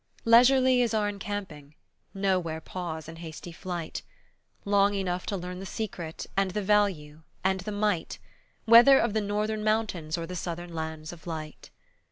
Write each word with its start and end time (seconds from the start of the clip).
Leisurely 0.25 0.81
is 0.81 0.95
our 0.95 1.07
encamping; 1.07 1.75
nowhere 2.11 2.59
pause 2.59 3.07
in 3.07 3.17
hasty 3.17 3.51
flight. 3.51 4.01
Long 4.65 4.95
enough 4.95 5.27
to 5.27 5.37
learn 5.37 5.59
the 5.59 5.65
secret, 5.67 6.25
and 6.35 6.49
the 6.49 6.63
value, 6.63 7.21
and 7.43 7.59
the 7.59 7.71
might, 7.71 8.17
Whether 8.65 8.97
of 8.97 9.13
the 9.13 9.21
northern 9.21 9.63
mountains 9.63 10.17
or 10.17 10.25
the 10.25 10.35
southern 10.35 10.73
lands 10.73 11.13
of 11.13 11.27
light. 11.27 11.69